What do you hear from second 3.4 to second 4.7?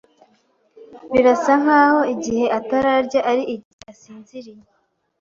igihe asinziriye.